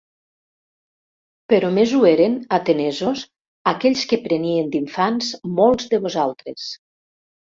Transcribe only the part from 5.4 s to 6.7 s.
molts de vosaltres.